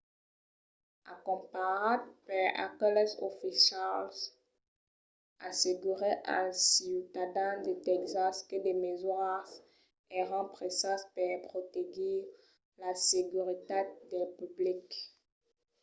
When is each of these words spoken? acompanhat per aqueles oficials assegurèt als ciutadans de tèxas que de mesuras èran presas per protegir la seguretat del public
acompanhat 1.15 2.01
per 2.27 2.45
aqueles 2.67 3.11
oficials 3.29 4.15
assegurèt 5.49 6.19
als 6.37 6.57
ciutadans 6.75 7.59
de 7.67 7.73
tèxas 7.87 8.35
que 8.47 8.57
de 8.65 8.73
mesuras 8.85 9.49
èran 10.21 10.45
presas 10.55 11.01
per 11.15 11.33
protegir 11.49 12.19
la 12.81 12.91
seguretat 13.11 13.87
del 14.11 14.27
public 14.39 14.85